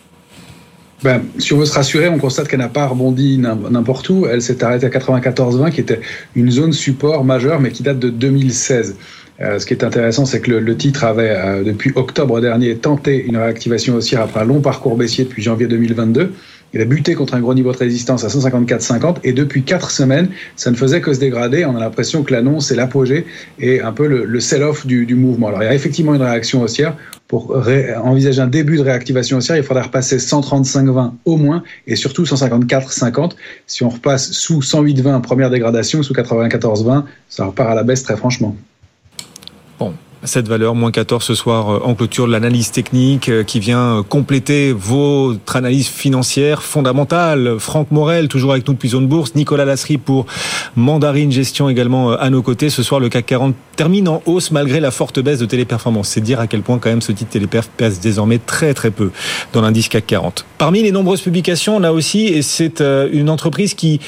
Ben, 1.04 1.24
si 1.38 1.54
on 1.54 1.58
veut 1.58 1.66
se 1.66 1.74
rassurer, 1.74 2.08
on 2.08 2.18
constate 2.18 2.48
qu'elle 2.48 2.60
n'a 2.60 2.70
pas 2.70 2.88
rebondi 2.88 3.38
n'importe 3.38 4.10
où. 4.10 4.26
Elle 4.28 4.42
s'est 4.42 4.64
arrêtée 4.64 4.86
à 4.86 4.90
94,20, 4.90 5.72
qui 5.72 5.82
était 5.82 6.00
une 6.36 6.50
zone 6.50 6.74
support 6.74 7.24
majeure, 7.24 7.60
mais 7.60 7.72
qui 7.72 7.84
date 7.84 8.00
de 8.00 8.10
2016. 8.10 8.96
Euh, 9.42 9.60
ce 9.60 9.66
qui 9.66 9.74
est 9.74 9.84
intéressant, 9.84 10.26
c'est 10.26 10.40
que 10.40 10.52
le, 10.52 10.78
titre 10.78 11.04
avait, 11.04 11.30
euh, 11.30 11.64
depuis 11.64 11.92
octobre 11.96 12.40
dernier, 12.40 12.78
tenté 12.78 13.26
une 13.26 13.36
réactivation 13.36 13.96
haussière 13.96 14.22
après 14.22 14.40
un 14.40 14.46
long 14.46 14.62
parcours 14.62 14.96
baissier 14.96 15.26
depuis 15.26 15.44
janvier 15.44 15.68
2022. 15.68 16.34
Il 16.74 16.82
a 16.82 16.86
buté 16.86 17.16
contre 17.16 17.36
un 17.36 17.40
gros 17.40 17.54
niveau 17.54 17.72
de 17.72 17.78
résistance 17.78 18.24
à 18.24 18.28
154,50 18.28 19.18
et 19.24 19.32
depuis 19.32 19.64
quatre 19.64 19.92
semaines, 19.92 20.30
ça 20.56 20.72
ne 20.72 20.76
faisait 20.76 21.00
que 21.00 21.14
se 21.14 21.20
dégrader. 21.20 21.64
On 21.66 21.76
a 21.76 21.80
l'impression 21.80 22.24
que 22.24 22.34
l'annonce 22.34 22.70
est 22.72 22.76
l'apogée 22.76 23.26
et 23.60 23.80
un 23.82 23.94
peu 23.94 24.08
le, 24.08 24.26
le 24.26 24.40
sell-off 24.40 24.86
du, 24.86 25.06
du, 25.06 25.16
mouvement. 25.16 25.48
Alors 25.48 25.64
il 25.64 25.66
y 25.66 25.70
a 25.70 25.74
effectivement 25.74 26.14
une 26.14 26.22
réaction 26.22 26.62
haussière. 26.62 26.96
Pour 27.28 27.56
envisager 28.04 28.40
un 28.40 28.48
début 28.48 28.78
de 28.78 28.84
réactivation 28.84 29.38
haussière, 29.38 29.58
il 29.58 29.64
faudra 29.64 29.84
repasser 29.84 30.18
135,20 30.18 31.14
au 31.26 31.38
moins 31.38 31.64
et 31.88 31.96
surtout 31.96 32.24
154,50. 32.24 33.32
Si 33.66 33.84
on 33.84 33.90
repasse 33.90 34.32
sous 34.32 34.60
108,20 34.60 35.22
première 35.22 35.50
dégradation, 35.50 36.04
sous 36.04 36.14
94,20, 36.14 37.04
ça 37.30 37.46
repart 37.46 37.72
à 37.72 37.76
la 37.76 37.84
baisse 37.84 38.04
très 38.04 38.16
franchement. 38.16 38.56
Bon, 39.80 39.94
cette 40.26 40.48
valeur, 40.48 40.76
moins 40.76 40.92
14 40.92 41.24
ce 41.24 41.36
soir 41.36 41.70
euh, 41.70 41.80
en 41.84 41.94
clôture 41.96 42.28
de 42.28 42.32
l'analyse 42.32 42.72
technique 42.72 43.30
euh, 43.30 43.44
qui 43.44 43.60
vient 43.60 44.00
euh, 44.00 44.04
compléter 44.04 44.74
votre 44.74 45.56
analyse 45.56 45.88
financière 45.88 46.64
fondamentale. 46.64 47.56
Franck 47.60 47.92
Morel, 47.92 48.28
toujours 48.28 48.52
avec 48.52 48.68
nous 48.68 48.74
depuis 48.74 48.90
Zone 48.90 49.08
Bourse. 49.08 49.36
Nicolas 49.36 49.66
Lasserie 49.66 49.98
pour 49.98 50.26
Mandarine 50.76 51.32
Gestion 51.32 51.70
également 51.70 52.12
à 52.12 52.30
nos 52.30 52.42
côtés. 52.42 52.70
Ce 52.70 52.84
soir, 52.84 53.00
le 53.00 53.10
CAC 53.10 53.26
40 53.26 53.56
termine 53.76 54.08
en 54.08 54.22
hausse 54.26 54.52
malgré 54.52 54.80
la 54.80 54.92
forte 54.92 55.20
baisse 55.20 55.40
de 55.40 55.46
Téléperformance. 55.46 56.10
C'est 56.10 56.22
dire 56.22 56.40
à 56.40 56.48
quel 56.48 56.62
point 56.62 56.78
quand 56.80 56.90
même 56.90 57.02
ce 57.02 57.12
titre 57.12 57.32
Téléperf 57.32 57.68
pèse 57.76 58.00
désormais 58.00 58.40
très 58.40 58.74
très 58.74 58.92
peu 58.92 59.12
dans 59.54 59.62
l'indice 59.62 59.90
CAC 59.90 60.08
40. 60.08 60.46
Parmi 60.58 60.82
les 60.82 60.92
nombreuses 60.92 61.22
publications, 61.22 61.76
on 61.76 61.84
a 61.84 61.92
aussi, 61.92 62.26
et 62.26 62.42
c'est 62.42 62.82
une 62.82 63.30
entreprise 63.30 63.74
qui, 63.74 64.00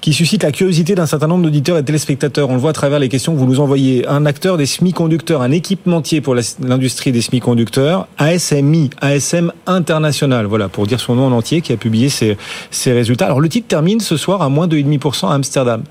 qui 0.00 0.12
suscite 0.12 0.42
la 0.42 0.52
curiosité 0.52 0.94
d'un 0.94 1.06
certain 1.06 1.26
nombre 1.26 1.42
d'auditeurs 1.44 1.78
et 1.78 1.82
de 1.82 1.86
téléspectateurs. 1.86 2.48
On 2.50 2.54
le 2.54 2.60
voit 2.60 2.70
à 2.70 2.74
travers 2.74 2.98
les 2.98 3.08
questions 3.08 3.34
que 3.34 3.38
vous 3.38 3.46
nous 3.46 3.60
envoyez. 3.60 4.06
Un 4.06 4.26
acteur 4.26 4.56
des 4.56 4.66
semi-conducteurs, 4.66 5.42
un 5.42 5.50
équipementier 5.66 6.20
pour 6.20 6.36
l'industrie 6.60 7.10
des 7.10 7.20
semi-conducteurs, 7.20 8.06
ASMI, 8.18 8.90
ASM 9.00 9.52
International, 9.66 10.46
voilà, 10.46 10.68
pour 10.68 10.86
dire 10.86 11.00
son 11.00 11.16
nom 11.16 11.26
en 11.26 11.32
entier, 11.32 11.60
qui 11.60 11.72
a 11.72 11.76
publié 11.76 12.08
ses, 12.08 12.36
résultats. 12.86 13.26
Alors 13.26 13.40
le 13.40 13.48
titre 13.48 13.66
termine 13.66 13.98
ce 13.98 14.16
soir 14.16 14.42
à 14.42 14.48
moins 14.48 14.68
de 14.68 14.76
2,5% 14.76 15.28
à 15.28 15.34
Amsterdam. 15.34 15.82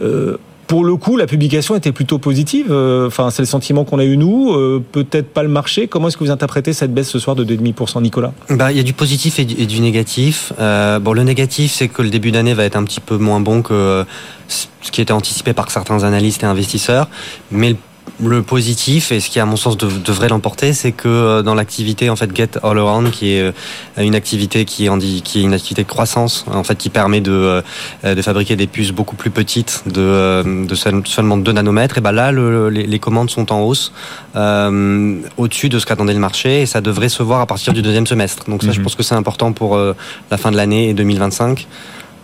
Euh, 0.00 0.36
pour 0.66 0.84
le 0.84 0.96
coup, 0.96 1.16
la 1.16 1.26
publication 1.26 1.74
était 1.76 1.92
plutôt 1.92 2.18
positive. 2.18 2.66
Euh, 2.70 3.08
enfin, 3.08 3.30
c'est 3.30 3.42
le 3.42 3.46
sentiment 3.46 3.84
qu'on 3.84 3.98
a 3.98 4.04
eu 4.04 4.16
nous. 4.16 4.52
Euh, 4.52 4.82
peut-être 4.92 5.28
pas 5.28 5.42
le 5.42 5.48
marché. 5.48 5.88
Comment 5.88 6.08
est-ce 6.08 6.16
que 6.16 6.22
vous 6.22 6.30
interprétez 6.30 6.72
cette 6.72 6.94
baisse 6.94 7.08
ce 7.08 7.18
soir 7.18 7.34
de 7.34 7.44
2,5%, 7.44 8.00
Nicolas? 8.02 8.32
Bah, 8.50 8.70
Il 8.70 8.76
y 8.76 8.80
a 8.80 8.84
du 8.84 8.92
positif 8.92 9.40
et 9.40 9.44
du, 9.44 9.80
négatif. 9.80 10.52
Bon, 10.58 11.12
le 11.12 11.22
négatif, 11.22 11.72
c'est 11.72 11.88
que 11.88 12.02
le 12.02 12.10
début 12.10 12.30
d'année 12.30 12.54
va 12.54 12.64
être 12.64 12.76
un 12.76 12.84
petit 12.84 13.00
peu 13.00 13.16
moins 13.16 13.40
bon 13.40 13.62
que 13.62 14.04
ce 14.48 14.90
qui 14.90 15.00
était 15.00 15.12
anticipé 15.12 15.52
par 15.52 15.70
certains 15.70 16.04
analystes 16.04 16.42
et 16.42 16.46
investisseurs. 16.46 17.08
Mais 17.50 17.70
le 17.70 17.76
le 18.22 18.42
positif 18.42 19.12
et 19.12 19.20
ce 19.20 19.30
qui 19.30 19.40
à 19.40 19.46
mon 19.46 19.56
sens 19.56 19.76
devrait 19.76 20.28
l'emporter, 20.28 20.72
c'est 20.72 20.92
que 20.92 21.08
euh, 21.08 21.42
dans 21.42 21.54
l'activité 21.54 22.10
en 22.10 22.16
fait 22.16 22.34
Get 22.34 22.50
All 22.62 22.78
Around, 22.78 23.10
qui 23.10 23.34
est 23.34 23.42
euh, 23.42 23.52
une 23.98 24.14
activité 24.14 24.64
qui 24.64 24.86
est, 24.86 25.22
qui 25.22 25.40
est 25.40 25.42
une 25.42 25.54
activité 25.54 25.82
de 25.82 25.88
croissance, 25.88 26.44
en 26.52 26.64
fait 26.64 26.76
qui 26.76 26.90
permet 26.90 27.20
de, 27.20 27.62
euh, 28.04 28.14
de 28.14 28.22
fabriquer 28.22 28.56
des 28.56 28.66
puces 28.66 28.92
beaucoup 28.92 29.16
plus 29.16 29.30
petites, 29.30 29.82
de, 29.86 30.66
de 30.66 30.74
seulement 31.04 31.36
2 31.36 31.52
nanomètres, 31.52 31.98
et 31.98 32.00
ben 32.00 32.12
là 32.12 32.32
les, 32.32 32.98
commandes 32.98 33.30
sont 33.30 33.50
en 33.52 33.62
hausse 33.62 33.92
au-dessus 34.34 35.68
de 35.68 35.78
ce 35.78 35.86
qu'attendait 35.86 36.12
le 36.12 36.20
marché 36.20 36.62
et 36.62 36.66
ça 36.66 36.80
devrait 36.80 37.08
se 37.08 37.22
voir 37.22 37.40
à 37.40 37.46
partir 37.46 37.72
du 37.72 37.80
deuxième 37.80 38.06
semestre. 38.06 38.44
Donc 38.48 38.62
ça, 38.62 38.72
je 38.72 38.78
mhm. 38.78 38.84
pense 38.84 38.94
que 38.94 39.02
c'est 39.02 39.14
important 39.14 39.52
pour 39.52 39.76
la 39.76 40.36
fin 40.36 40.50
de 40.50 40.56
l'année 40.56 40.90
et 40.90 40.94
2025. 40.94 41.66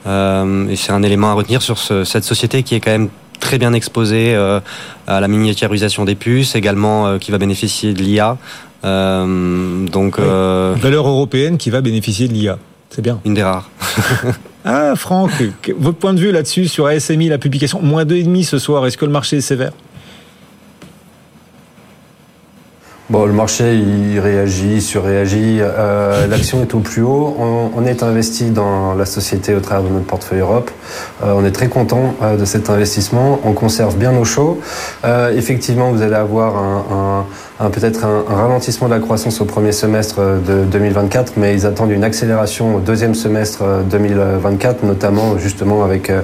et 0.07 0.77
c'est 0.77 0.93
un 0.93 1.03
élément 1.03 1.31
à 1.31 1.33
retenir 1.33 1.63
sur 1.63 1.79
cette 1.79 2.25
société 2.25 2.63
qui 2.63 2.75
est 2.75 2.81
quand 2.81 2.91
même 2.91 3.09
très 3.41 3.59
bien 3.59 3.73
exposé 3.73 4.35
euh, 4.35 4.61
à 5.07 5.21
la 5.21 5.29
miniaturisation 5.29 6.05
des 6.05 6.15
puces, 6.15 6.55
également 6.55 7.07
euh, 7.07 7.19
qui 7.19 7.31
va 7.31 7.39
bénéficier 7.39 7.95
de 7.95 8.03
l'IA. 8.03 8.39
Euh, 8.85 9.87
donc 9.87 10.19
valeur 10.19 11.09
européenne 11.09 11.57
qui 11.59 11.71
va 11.71 11.81
bénéficier 11.81 12.29
de 12.29 12.33
l'IA. 12.33 12.59
C'est 12.91 13.03
bien. 13.03 13.21
Une 13.25 13.35
des 13.35 13.43
rares. 13.43 13.71
ah, 14.65 14.95
Franck, 14.97 15.31
votre 15.79 15.99
point 15.99 16.15
de 16.15 16.21
vue 16.21 16.33
là-dessus 16.33 16.69
sur 16.69 16.87
ASMI, 16.87 17.29
la 17.29 17.39
publication, 17.39 17.81
moins 17.83 18.05
2,5 18.05 18.45
ce 18.45 18.59
soir, 18.59 18.87
est-ce 18.87 18.97
que 18.97 19.05
le 19.05 19.13
marché 19.13 19.39
est 19.39 19.41
sévère? 19.41 19.73
Bon, 23.09 23.25
le 23.25 23.33
marché, 23.33 23.77
il 23.77 24.19
réagit, 24.19 24.83
surréagit. 24.83 25.59
Euh, 25.61 26.27
L'action 26.27 26.61
est 26.63 26.75
au 26.75 26.81
plus 26.81 27.03
haut. 27.03 27.37
On, 27.39 27.87
est 27.87 28.03
investi 28.03 28.51
dans 28.51 28.95
la 28.95 29.07
société 29.07 29.55
au 29.55 29.61
travers 29.61 29.89
de 29.89 29.95
notre 29.95 30.07
portefeuille 30.07 30.41
Europe. 30.41 30.73
Euh, 31.23 31.33
on 31.37 31.45
est 31.45 31.53
très 31.53 31.69
content 31.69 32.17
euh, 32.21 32.37
de 32.37 32.45
cet 32.45 32.69
investissement. 32.69 33.39
On 33.45 33.53
conserve 33.53 33.97
bien 33.97 34.11
nos 34.11 34.25
shows. 34.25 34.59
Effectivement, 35.33 35.93
vous 35.93 36.03
allez 36.03 36.17
avoir 36.17 36.57
un 36.57 37.27
peut-être 37.59 38.05
un, 38.05 38.23
ralentissement 38.29 38.89
de 38.89 38.95
la 38.95 39.01
croissance 39.01 39.41
au 39.41 39.47
premier 39.47 39.73
semestre 39.73 40.21
de 40.21 40.65
2024, 40.65 41.35
mais 41.37 41.55
ils 41.55 41.65
attendent 41.65 41.91
une 41.91 42.05
accélération 42.05 42.77
au 42.77 42.81
deuxième 42.81 43.15
semestre 43.15 43.65
2024, 43.91 44.85
notamment 44.85 45.39
justement 45.39 45.83
avec 45.83 46.11
euh, 46.11 46.21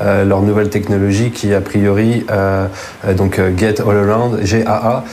euh, 0.00 0.24
leur 0.24 0.42
nouvelle 0.42 0.70
technologie 0.70 1.30
qui 1.30 1.54
a 1.54 1.60
priori, 1.60 2.26
euh, 2.32 2.66
donc 3.16 3.40
Get 3.56 3.80
All 3.80 4.10
Around, 4.10 4.40
GAA, 4.42 5.04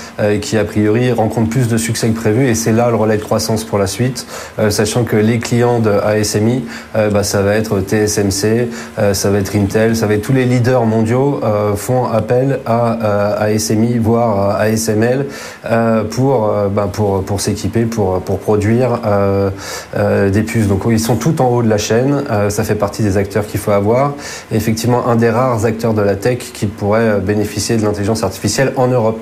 qui 0.41 0.57
a 0.57 0.63
priori 0.63 1.11
rencontre 1.11 1.49
plus 1.49 1.67
de 1.67 1.77
succès 1.77 2.09
que 2.09 2.19
prévu, 2.19 2.47
et 2.47 2.55
c'est 2.55 2.71
là 2.71 2.89
le 2.89 2.95
relais 2.95 3.17
de 3.17 3.23
croissance 3.23 3.63
pour 3.63 3.77
la 3.77 3.87
suite, 3.87 4.25
sachant 4.69 5.03
que 5.03 5.15
les 5.15 5.39
clients 5.39 5.79
de 5.79 5.91
ASMI, 5.91 6.65
bah, 6.93 7.23
ça 7.23 7.41
va 7.41 7.55
être 7.55 7.79
TSMC, 7.81 8.69
ça 9.13 9.29
va 9.29 9.37
être 9.37 9.55
Intel, 9.55 9.95
ça 9.95 10.07
va 10.07 10.15
être 10.15 10.21
tous 10.21 10.33
les 10.33 10.45
leaders 10.45 10.85
mondiaux 10.85 11.41
font 11.75 12.05
appel 12.05 12.59
à 12.65 13.41
ASMI, 13.41 13.97
voire 13.97 14.51
à 14.51 14.61
ASML. 14.61 15.25
Euh, 15.65 16.05
pour, 16.05 16.49
euh, 16.49 16.69
ben 16.69 16.87
pour, 16.87 17.21
pour 17.23 17.41
s'équiper, 17.41 17.83
pour, 17.83 18.21
pour 18.21 18.39
produire 18.39 19.01
euh, 19.05 20.29
des 20.29 20.43
puces. 20.43 20.67
Donc 20.67 20.83
ils 20.89 20.99
sont 20.99 21.17
tout 21.17 21.41
en 21.41 21.49
haut 21.49 21.63
de 21.63 21.69
la 21.69 21.77
chaîne, 21.77 22.23
ça 22.49 22.63
fait 22.63 22.75
partie 22.75 23.03
des 23.03 23.17
acteurs 23.17 23.45
qu'il 23.45 23.59
faut 23.59 23.71
avoir. 23.71 24.13
Et 24.51 24.55
effectivement, 24.55 25.07
un 25.07 25.15
des 25.15 25.29
rares 25.29 25.65
acteurs 25.65 25.93
de 25.93 26.01
la 26.01 26.15
tech 26.15 26.39
qui 26.53 26.65
pourrait 26.65 27.19
bénéficier 27.19 27.77
de 27.77 27.83
l'intelligence 27.83 28.23
artificielle 28.23 28.73
en 28.77 28.87
Europe. 28.87 29.19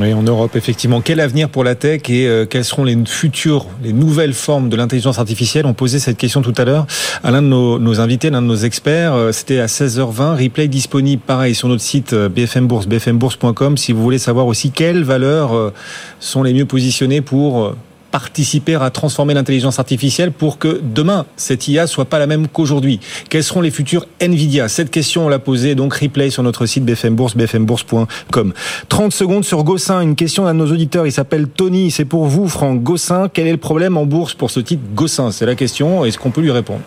Oui, 0.00 0.14
en 0.14 0.22
Europe, 0.22 0.56
effectivement. 0.56 1.02
Quel 1.02 1.20
avenir 1.20 1.50
pour 1.50 1.62
la 1.62 1.74
tech 1.74 2.08
et 2.08 2.26
euh, 2.26 2.46
quelles 2.46 2.64
seront 2.64 2.84
les 2.84 2.96
futures, 3.04 3.66
les 3.82 3.92
nouvelles 3.92 4.32
formes 4.32 4.70
de 4.70 4.76
l'intelligence 4.76 5.18
artificielle? 5.18 5.66
On 5.66 5.74
posait 5.74 5.98
cette 5.98 6.16
question 6.16 6.40
tout 6.40 6.54
à 6.56 6.64
l'heure 6.64 6.86
à 7.22 7.30
l'un 7.30 7.42
de 7.42 7.48
nos, 7.48 8.00
invités, 8.00 8.30
l'un 8.30 8.40
de 8.40 8.46
nos 8.46 8.56
experts. 8.56 9.12
Euh, 9.12 9.32
c'était 9.32 9.60
à 9.60 9.66
16h20. 9.66 10.42
Replay 10.42 10.68
disponible, 10.68 11.20
pareil, 11.20 11.54
sur 11.54 11.68
notre 11.68 11.82
site 11.82 12.14
euh, 12.14 12.30
BFM 12.30 12.66
Bourse, 12.66 12.86
bfmbourse.com, 12.86 13.76
si 13.76 13.92
vous 13.92 14.02
voulez 14.02 14.16
savoir 14.16 14.46
aussi 14.46 14.70
quelles 14.70 15.04
valeurs 15.04 15.72
sont 16.18 16.42
les 16.42 16.54
mieux 16.54 16.64
positionnées 16.64 17.20
pour 17.20 17.74
participer 18.10 18.74
à 18.74 18.90
transformer 18.90 19.34
l'intelligence 19.34 19.78
artificielle 19.78 20.32
pour 20.32 20.58
que 20.58 20.80
demain, 20.82 21.26
cette 21.36 21.68
IA 21.68 21.86
soit 21.86 22.04
pas 22.04 22.18
la 22.18 22.26
même 22.26 22.48
qu'aujourd'hui. 22.48 23.00
Quels 23.28 23.44
seront 23.44 23.60
les 23.60 23.70
futurs 23.70 24.06
Nvidia? 24.20 24.68
Cette 24.68 24.90
question, 24.90 25.26
on 25.26 25.28
l'a 25.28 25.38
posée, 25.38 25.74
donc 25.74 25.94
replay 25.94 26.30
sur 26.30 26.42
notre 26.42 26.66
site 26.66 26.84
BFM 26.84 27.14
Bourse, 27.14 27.36
bfmbourse.com. 27.36 28.52
30 28.88 29.12
secondes 29.12 29.44
sur 29.44 29.64
Gossin, 29.64 30.00
une 30.00 30.16
question 30.16 30.44
d'un 30.44 30.54
de 30.54 30.58
nos 30.58 30.72
auditeurs, 30.72 31.06
il 31.06 31.12
s'appelle 31.12 31.48
Tony, 31.48 31.90
c'est 31.90 32.04
pour 32.04 32.26
vous 32.26 32.48
Franck. 32.48 32.82
Gossin, 32.82 33.28
quel 33.32 33.46
est 33.46 33.52
le 33.52 33.58
problème 33.58 33.96
en 33.96 34.06
bourse 34.06 34.34
pour 34.34 34.50
ce 34.50 34.60
titre 34.60 34.82
Gossin 34.94 35.30
C'est 35.30 35.46
la 35.46 35.54
question, 35.54 36.04
est-ce 36.04 36.18
qu'on 36.18 36.30
peut 36.30 36.40
lui 36.40 36.50
répondre? 36.50 36.80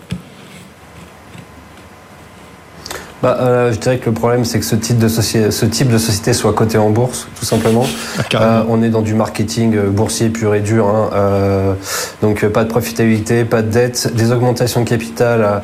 Bah, 3.23 3.37
euh, 3.39 3.71
Je 3.71 3.79
dirais 3.79 3.97
que 3.97 4.07
le 4.07 4.13
problème, 4.13 4.43
c'est 4.43 4.59
que 4.59 4.65
ce 4.65 4.75
type, 4.75 4.97
de 4.97 5.07
société, 5.07 5.49
ce 5.49 5.65
type 5.65 5.87
de 5.87 5.97
société 5.97 6.33
soit 6.33 6.53
coté 6.53 6.77
en 6.77 6.89
bourse, 6.89 7.27
tout 7.39 7.45
simplement. 7.45 7.85
Ah, 8.35 8.59
euh, 8.59 8.63
on 8.67 8.83
est 8.83 8.89
dans 8.89 9.01
du 9.01 9.13
marketing 9.13 9.75
euh, 9.75 9.89
boursier 9.89 10.29
pur 10.29 10.53
et 10.53 10.59
dur. 10.59 10.87
Hein, 10.87 11.09
euh, 11.13 11.73
donc, 12.21 12.45
pas 12.47 12.65
de 12.65 12.69
profitabilité, 12.69 13.45
pas 13.45 13.61
de 13.61 13.69
dette, 13.69 14.13
des 14.13 14.31
augmentations 14.33 14.81
de 14.81 14.89
capital 14.89 15.61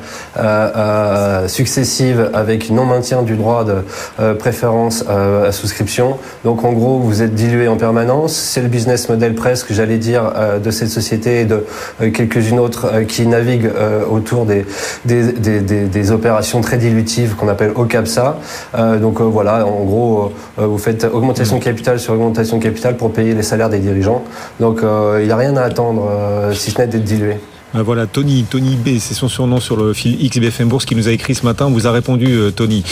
successives 1.48 2.30
avec 2.34 2.70
non-maintien 2.70 3.24
du 3.24 3.36
droit 3.36 3.66
de 3.66 4.34
préférence 4.34 5.04
à 5.08 5.52
souscription. 5.52 6.18
Donc, 6.46 6.64
en 6.64 6.72
gros, 6.72 7.00
vous 7.00 7.22
êtes 7.22 7.36
dilué 7.36 7.68
en 7.68 7.76
permanence. 7.76 8.34
C'est 8.34 8.62
le 8.62 8.70
business 8.70 9.10
model 9.10 9.36
presque, 9.36 9.74
j'allais 9.74 9.98
dire, 9.98 10.32
de 10.64 10.72
cette 10.72 10.90
société 10.90 11.42
et 11.42 11.46
de 11.46 11.66
quelques-unes 12.00 12.60
autres 12.60 13.02
qui 13.08 13.28
naviguent 13.28 13.72
autour 14.10 14.46
des, 14.46 14.66
des, 15.06 15.34
des, 15.34 15.62
des 15.62 16.12
opérations 16.12 16.62
très 16.62 16.78
dilutives 16.78 17.36
qu'on 17.36 17.49
appelle 17.50 17.72
OCAPSA. 17.76 18.38
Euh, 18.76 18.98
donc 19.00 19.22
euh, 19.22 19.24
voilà, 19.24 19.66
en 19.66 19.84
gros, 19.84 20.32
euh, 20.60 20.66
vous 20.66 20.78
faites 20.78 21.06
augmentation 21.06 21.58
de 21.58 21.64
capital 21.64 22.00
sur 22.00 22.14
augmentation 22.14 22.58
de 22.58 22.64
capital 22.64 22.98
pour 22.98 23.12
payer 23.12 23.34
les 23.34 23.44
salaires 23.44 23.70
des 23.70 23.80
dirigeants. 23.80 24.24
Donc 24.60 24.82
il 24.84 25.26
n'y 25.26 25.32
a 25.32 25.36
rien 25.36 25.56
à 25.58 25.64
attendre, 25.64 26.10
si 26.54 26.72
ce 26.72 26.80
n'est 26.80 26.88
d'être 26.88 27.04
dilué. 27.04 27.38
Ah, 27.76 27.84
voilà, 27.84 28.08
Tony, 28.08 28.46
Tony 28.50 28.76
B, 28.76 28.98
c'est 29.00 29.14
son 29.14 29.30
surnom 29.30 29.60
sur 29.60 29.78
le 29.78 29.94
fil 29.94 30.18
XBFM 30.28 30.70
Bourse 30.70 30.86
qui 30.86 30.96
nous 30.96 31.08
a 31.08 31.12
écrit 31.12 31.36
ce 31.36 31.46
matin. 31.46 31.68
On 31.68 31.72
vous 31.72 31.86
a 31.86 31.92
répondu, 31.92 32.26
euh, 32.26 32.50
Tony. 32.50 32.84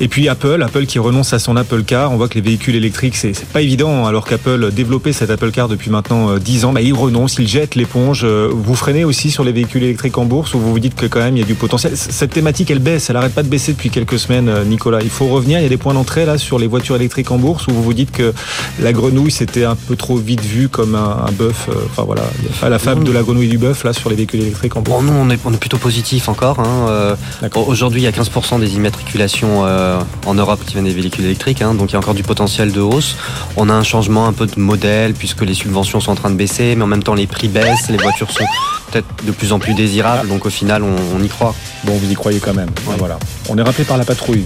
Et 0.00 0.08
puis 0.08 0.26
Apple, 0.26 0.62
Apple 0.62 0.86
qui 0.86 0.98
renonce 0.98 1.34
à 1.34 1.38
son 1.38 1.54
Apple 1.54 1.82
Car. 1.82 2.12
On 2.12 2.16
voit 2.16 2.28
que 2.28 2.36
les 2.36 2.40
véhicules 2.40 2.74
électriques, 2.74 3.14
c'est 3.14 3.38
pas 3.44 3.60
évident. 3.60 4.06
Alors 4.06 4.24
qu'Apple 4.24 4.72
développait 4.72 5.12
cet 5.12 5.28
Apple 5.28 5.50
Car 5.50 5.68
depuis 5.68 5.90
maintenant 5.90 6.38
10 6.38 6.64
euh, 6.64 6.66
ans, 6.66 6.72
bah, 6.72 6.80
il 6.80 6.94
renonce, 6.94 7.36
il 7.38 7.46
jette 7.46 7.74
l'éponge. 7.74 8.22
Euh, 8.24 8.48
vous 8.50 8.74
freinez 8.74 9.04
aussi 9.04 9.30
sur 9.30 9.44
les 9.44 9.52
véhicules 9.52 9.82
électriques 9.82 10.16
en 10.16 10.24
bourse 10.24 10.54
ou 10.54 10.60
vous 10.60 10.72
vous 10.72 10.80
dites 10.80 10.94
que 10.94 11.04
quand 11.04 11.20
même 11.20 11.36
il 11.36 11.40
y 11.40 11.44
a 11.44 11.46
du 11.46 11.54
potentiel? 11.54 11.92
Cette 11.94 12.30
thématique, 12.30 12.70
elle 12.70 12.78
baisse, 12.78 13.10
elle 13.10 13.16
arrête 13.16 13.34
pas 13.34 13.42
de 13.42 13.48
baisser 13.48 13.72
depuis 13.72 13.90
quelques 13.90 14.18
semaines, 14.18 14.50
Nicolas. 14.64 15.00
Il 15.02 15.10
faut 15.10 15.26
revenir. 15.26 15.58
Il 15.58 15.64
y 15.64 15.66
a 15.66 15.68
des 15.68 15.76
points 15.76 15.92
d'entrée 15.92 16.24
là 16.24 16.38
sur 16.38 16.58
les 16.58 16.68
voitures 16.68 16.96
électriques 16.96 17.30
en 17.30 17.38
bourse 17.38 17.66
où 17.66 17.72
vous 17.72 17.82
vous 17.82 17.92
dites 17.92 18.12
que 18.12 18.32
la 18.80 18.94
grenouille 18.94 19.30
c'était 19.30 19.64
un 19.64 19.76
peu 19.76 19.94
trop 19.94 20.16
vite 20.16 20.40
vu 20.40 20.70
comme 20.70 20.94
un, 20.94 21.30
bœuf. 21.32 21.68
Enfin 21.90 22.04
voilà, 22.04 22.22
la 22.62 22.78
fable 22.78 23.04
de 23.04 23.12
la 23.12 23.22
grenouille 23.22 23.48
du 23.48 23.58
bœuf 23.58 23.84
là 23.84 23.92
sur 23.92 24.08
les 24.08 24.21
véhicules 24.22 24.42
électriques 24.42 24.76
en 24.76 24.80
bourse 24.80 25.02
nous, 25.02 25.12
on 25.12 25.30
est, 25.30 25.56
plutôt 25.56 25.78
positif 25.78 26.28
encore. 26.28 26.60
Hein. 26.60 26.86
Euh, 26.88 27.16
aujourd'hui, 27.54 28.02
il 28.02 28.04
y 28.04 28.08
a 28.08 28.10
15% 28.10 28.60
des 28.60 28.74
immatriculations 28.74 29.64
euh, 29.64 30.00
en 30.26 30.34
Europe 30.34 30.60
qui 30.64 30.74
viennent 30.74 30.84
des 30.84 30.92
véhicules 30.92 31.24
électriques, 31.24 31.62
hein. 31.62 31.74
donc 31.74 31.90
il 31.90 31.92
y 31.94 31.96
a 31.96 31.98
encore 31.98 32.14
du 32.14 32.22
potentiel 32.22 32.72
de 32.72 32.80
hausse. 32.80 33.16
On 33.56 33.68
a 33.68 33.72
un 33.72 33.82
changement 33.82 34.26
un 34.26 34.32
peu 34.32 34.46
de 34.46 34.58
modèle 34.58 35.14
puisque 35.14 35.42
les 35.42 35.54
subventions 35.54 36.00
sont 36.00 36.12
en 36.12 36.14
train 36.14 36.30
de 36.30 36.36
baisser, 36.36 36.74
mais 36.76 36.84
en 36.84 36.86
même 36.86 37.02
temps 37.02 37.14
les 37.14 37.26
prix 37.26 37.48
baissent, 37.48 37.88
les 37.88 37.96
voitures 37.96 38.30
sont 38.30 38.44
peut-être 38.90 39.06
de 39.24 39.32
plus 39.32 39.52
en 39.52 39.58
plus 39.58 39.74
désirables, 39.74 40.28
donc 40.28 40.46
au 40.46 40.50
final, 40.50 40.82
on, 40.82 41.22
y 41.22 41.28
croit. 41.28 41.54
Bon, 41.84 41.96
vous 41.96 42.10
y 42.10 42.14
croyez 42.14 42.38
quand 42.38 42.54
même. 42.54 42.70
Voilà. 42.98 43.18
On 43.48 43.56
est 43.56 43.62
rappelé 43.62 43.84
par 43.84 43.96
la 43.96 44.04
patrouille. 44.04 44.44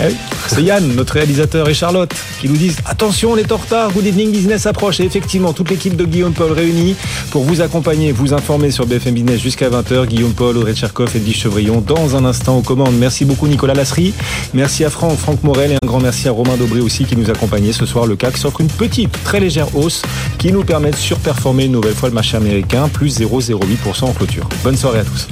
Eh 0.00 0.14
c'est 0.46 0.62
Yann, 0.62 0.94
notre 0.94 1.14
réalisateur, 1.14 1.68
et 1.68 1.74
Charlotte 1.74 2.14
qui 2.40 2.48
nous 2.48 2.56
disent 2.56 2.78
attention, 2.86 3.32
on 3.32 3.36
est 3.36 3.50
en 3.52 3.56
retard. 3.56 3.92
Good 3.92 4.06
evening 4.06 4.30
business 4.30 4.66
approche. 4.66 5.00
Et 5.00 5.04
effectivement, 5.04 5.52
toute 5.52 5.70
l'équipe 5.70 5.96
de 5.96 6.04
Guillaume 6.04 6.32
Paul 6.32 6.52
réunie 6.52 6.94
pour 7.30 7.42
vous 7.42 7.60
accompagner, 7.60 8.12
vous 8.12 8.32
informer 8.32 8.70
sur 8.70 8.86
BFM 8.86 9.14
Business 9.14 9.40
jusqu'à 9.40 9.68
20h. 9.68 10.06
Guillaume 10.06 10.32
Paul, 10.32 10.56
Audrey 10.56 10.74
Tcherkov, 10.74 11.14
Edwige 11.14 11.38
Chevrillon 11.38 11.80
dans 11.80 12.16
un 12.16 12.24
instant 12.24 12.58
aux 12.58 12.62
commandes. 12.62 12.94
Merci 12.96 13.24
beaucoup 13.24 13.48
Nicolas 13.48 13.74
Lasserie. 13.74 14.14
Merci 14.54 14.84
à 14.84 14.90
Franck, 14.90 15.18
Franck 15.18 15.42
Morel 15.42 15.72
et 15.72 15.74
un 15.74 15.86
grand 15.86 16.00
merci 16.00 16.28
à 16.28 16.32
Romain 16.32 16.56
Dobré 16.56 16.80
aussi 16.80 17.04
qui 17.04 17.16
nous 17.16 17.28
accompagnait 17.28 17.72
ce 17.72 17.84
soir. 17.84 18.06
Le 18.06 18.16
CAC 18.16 18.36
s'offre 18.36 18.60
une 18.60 18.68
petite, 18.68 19.12
très 19.24 19.40
légère 19.40 19.74
hausse 19.76 20.02
qui 20.38 20.52
nous 20.52 20.64
permet 20.64 20.92
de 20.92 20.96
surperformer 20.96 21.64
une 21.64 21.72
nouvelle 21.72 21.94
fois 21.94 22.08
le 22.08 22.14
marché 22.14 22.36
américain, 22.36 22.88
plus 22.88 23.20
0,08% 23.20 24.04
en 24.04 24.12
clôture. 24.12 24.48
Bonne 24.62 24.76
soirée 24.76 25.00
à 25.00 25.04
tous. 25.04 25.28